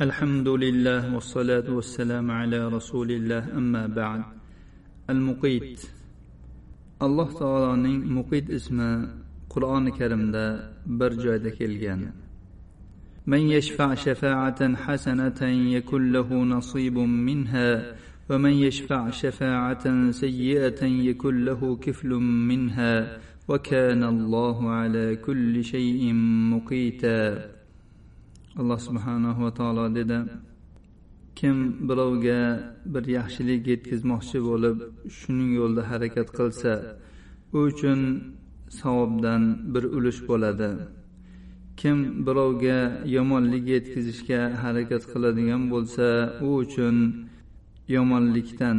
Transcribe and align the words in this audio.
الحمد 0.00 0.48
لله 0.48 1.14
والصلاة 1.14 1.68
والسلام 1.68 2.30
على 2.30 2.68
رسول 2.68 3.10
الله 3.10 3.52
أما 3.56 3.86
بعد 3.86 4.22
المقيت. 5.10 5.80
alloh 7.00 7.28
taoloning 7.28 8.00
muqid 8.00 8.48
ismi 8.48 9.04
qur'oni 9.52 9.92
karimda 9.92 10.72
bir 10.86 11.10
joyda 11.10 11.52
kelgan. 11.52 12.12
من 13.26 13.38
يشفع 13.38 13.94
شفاعة 13.94 14.76
حسنة 14.76 15.40
يكن 15.76 16.12
له 16.12 16.28
نصيب 16.34 16.98
منها 16.98 17.94
ومن 18.30 18.50
يشفع 18.50 19.10
شفاعة 19.10 20.10
سيئة 20.10 20.84
يكن 20.84 21.44
له 21.44 21.76
كفل 21.76 22.08
منها 22.48 23.18
وكان 23.48 24.04
الله 24.04 24.70
على 24.70 25.16
كل 25.16 25.64
شيء 25.64 26.12
مقيتا 26.52 27.61
alloh 28.60 28.78
subhanava 28.88 29.48
taolo 29.58 29.84
dedi 29.98 30.18
kim 31.38 31.56
birovga 31.88 32.40
bir 32.92 33.04
yaxshilik 33.18 33.62
yetkazmoqchi 33.72 34.38
bo'lib 34.48 34.76
shuning 35.18 35.50
yo'lida 35.60 35.82
harakat 35.90 36.28
qilsa 36.38 36.72
u 37.56 37.58
uchun 37.70 38.00
savobdan 38.80 39.42
bir 39.74 39.84
ulush 39.96 40.20
bo'ladi. 40.28 40.70
Kim 41.80 41.98
birovga 42.26 42.78
yomonlik 43.16 43.64
yetkazishga 43.74 44.40
harakat 44.62 45.02
qiladigan 45.12 45.62
bo'lsa 45.72 46.08
u 46.46 46.48
uchun 46.62 46.96
yomonlikdan 47.96 48.78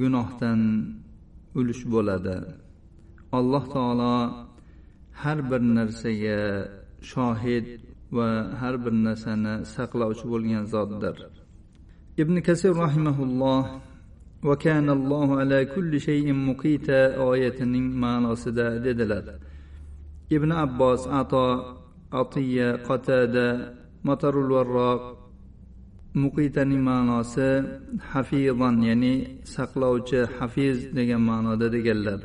gunohdan 0.00 0.60
ulush 1.58 1.82
bo'ladi. 1.94 2.36
Alloh 3.38 3.64
taolo 3.74 4.16
har 5.22 5.38
bir 5.50 5.62
narsaga 5.76 6.40
shohid 7.10 7.66
va 8.16 8.28
har 8.60 8.74
bir 8.84 8.94
narsani 9.06 9.54
saqlovchi 9.74 10.24
bo'lgan 10.32 10.64
zotdir. 10.74 11.16
Ibn 12.22 12.34
kasir 12.46 12.72
rahimahulloh 12.84 13.62
va 14.46 14.54
kanallohu 14.64 15.38
ala 15.42 15.58
kulli 15.74 15.98
shayin 16.06 16.38
muqita 16.48 17.00
oyatining 17.28 17.86
ma'nosida 18.02 18.66
dedilar. 18.84 19.24
Ibn 20.36 20.50
abbos 20.64 21.02
ato 21.20 21.46
atiya 22.20 22.68
qatada 22.88 23.46
matarul 24.06 24.50
varroq 24.56 25.02
muqitaning 26.22 26.82
ma'nosi 26.90 27.50
hafizon 28.12 28.76
ya'ni 28.88 29.14
saqlovchi 29.54 30.20
hafiz 30.38 30.76
degan 30.96 31.22
ma'noda 31.30 31.66
deganlar. 31.76 32.20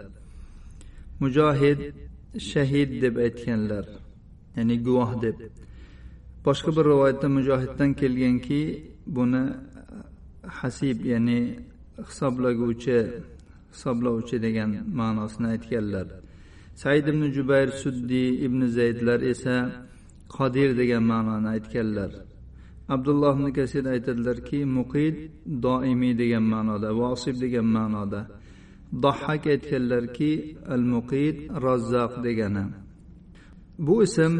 Mujohid 1.22 1.80
shahid 2.50 2.90
deb 3.04 3.16
aytganlar 3.26 3.86
ya'ni 4.56 4.76
guvoh 4.86 5.12
deb. 5.24 5.38
Boshqa 6.46 6.70
bir 6.78 6.86
rivoyatda 6.92 7.28
mujohiddan 7.38 7.92
kelganki 8.02 8.62
buni 9.16 9.44
hasib 10.60 10.98
ya'ni 11.12 11.40
hisoblaguvchi 12.10 12.98
hisoblovchi 13.74 14.38
degan 14.46 14.70
ma'nosini 15.00 15.48
aytganlar. 15.56 16.08
Said 16.82 17.06
ibn 17.12 17.24
jubayr 17.36 17.70
suddiy 17.84 18.30
ibn 18.46 18.62
zaydlar 18.78 19.20
esa 19.34 19.56
qodir 20.36 20.70
degan 20.82 21.04
ma'noni 21.12 21.48
aytganlar. 21.56 22.12
Abdulloh 22.96 23.34
ibn 23.40 23.48
kasir 23.60 23.84
aytadilarki 23.96 24.60
muqid 24.78 25.16
doimiy 25.66 26.14
degan 26.22 26.46
ma'noda 26.54 26.90
vosib 27.02 27.36
degan 27.44 27.68
ma'noda. 27.78 28.22
Dohhak 29.04 29.44
aytganlarki 29.54 30.32
al 30.74 30.84
muqid 30.94 31.36
rozzoq 31.66 32.12
degani. 32.26 32.66
Bu 33.86 33.96
ism 34.04 34.34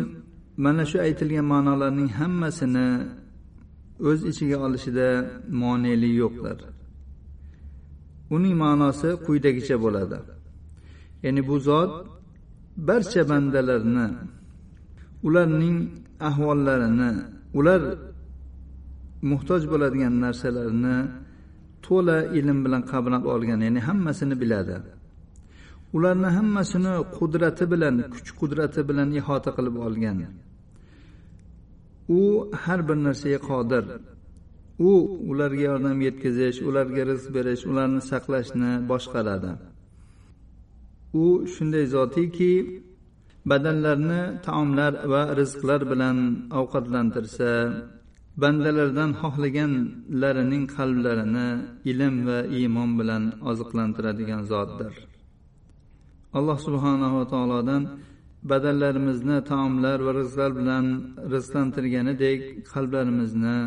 mana 0.64 0.84
shu 0.90 0.98
aytilgan 1.08 1.46
ma'nolarning 1.54 2.10
hammasini 2.20 2.88
o'z 4.10 4.20
ichiga 4.32 4.58
olishida 4.66 5.08
monelik 5.62 6.14
yo'qdir 6.24 6.60
uning 8.36 8.56
ma'nosi 8.64 9.10
quyidagicha 9.26 9.76
bo'ladi. 9.84 10.18
Ya'ni 11.24 11.42
bu 11.50 11.56
zot 11.68 11.92
barcha 12.88 13.22
bandalarni 13.32 14.08
ularning 15.28 15.78
ahvollarini 16.30 17.12
ular 17.60 17.82
muhtoj 19.32 19.62
bo'ladigan 19.72 20.14
narsalarni 20.24 20.98
to'la 21.86 22.18
ilm 22.40 22.58
bilan 22.66 22.82
qamrab 22.92 23.24
olgan 23.34 23.60
ya'ni 23.68 23.82
hammasini 23.88 24.36
biladi. 24.42 24.78
Ularni 25.98 26.30
hammasini 26.38 26.94
qudrati 27.18 27.66
bilan 27.74 27.96
kuch 28.14 28.30
qudrati 28.40 28.82
bilan 28.90 29.10
ihota 29.20 29.50
qilib 29.58 29.76
olgan. 29.88 30.18
U 32.10 32.22
har 32.64 32.80
bir 32.88 32.98
narsaga 33.08 33.40
qodir. 33.50 33.86
U 34.90 34.92
ularga 35.32 35.64
yordam 35.70 35.98
yetkazish 36.08 36.58
ularga 36.70 37.04
rizq 37.12 37.28
berish 37.38 37.64
ularni 37.72 38.02
saqlashni 38.12 38.72
boshqaradi. 38.92 39.52
U 41.24 41.26
shunday 41.54 41.86
zotiki 41.96 42.54
badanlarni 43.50 44.22
taomlar 44.48 44.94
va 45.12 45.22
rizqlar 45.40 45.82
bilan 45.92 46.18
ovqatlantirsa 46.60 47.52
bandalardan 48.42 49.12
xohlaganlarining 49.22 50.66
qalblarini 50.78 51.50
ilm 51.92 52.16
va 52.28 52.40
iymon 52.60 52.92
bilan 53.00 53.24
oziqlantiradigan 53.50 54.44
zotdir. 54.52 54.94
Alloh 56.38 56.58
subhanava 56.68 57.24
taolodan 57.34 57.84
badanlarimizni 58.44 59.38
taomlar 59.52 59.98
va 60.08 60.12
rizqlar 60.20 60.52
bilan 60.60 60.86
rizqlantirganidek 61.34 62.42
qalblarimizni 62.74 63.58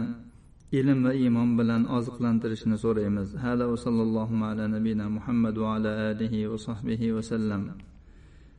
ilm 0.78 0.98
va 1.06 1.12
iymon 1.22 1.50
bilan 1.60 1.82
oziqlantirishni 1.98 2.76
so'raymiz. 2.84 3.28
Hada 3.44 3.64
va 3.70 3.76
sallallohu 3.86 4.34
ala 4.50 4.64
nabiyina 4.76 5.06
muhammad 5.16 5.54
va 5.62 5.68
ala 5.76 5.92
alihi 6.10 6.48
va 6.52 6.58
sahbihi 6.68 7.14
vasallam 7.16 7.62